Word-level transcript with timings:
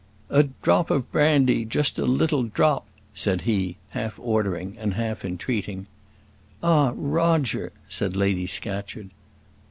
"A 0.31 0.41
drop 0.63 0.89
of 0.89 1.11
brandy 1.11 1.63
just 1.63 1.99
a 1.99 2.05
little 2.05 2.41
drop," 2.41 2.87
said 3.13 3.41
he, 3.41 3.77
half 3.91 4.17
ordering, 4.17 4.75
and 4.79 4.95
half 4.95 5.23
entreating. 5.23 5.85
"Ah, 6.63 6.91
Roger!" 6.95 7.71
said 7.87 8.15
Lady 8.15 8.47
Scatcherd. 8.47 9.11